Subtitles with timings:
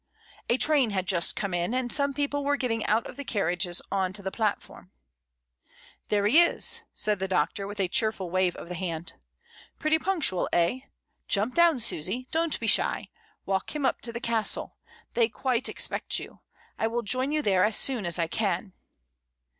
[0.49, 3.83] A train had just come in, and some people were getting out of the carriages
[3.91, 4.89] on to the platform.
[6.09, 9.13] "There he is!" said the Doctor, with a cheerful wave of the hand.
[9.77, 10.79] "Pretty punctual, eh?
[11.27, 13.09] Jump down, Susy, don't be shy;
[13.45, 14.75] walk him up to the Castle.
[15.13, 16.39] They quite expect you.
[16.79, 18.73] I will join you there as soon as I can."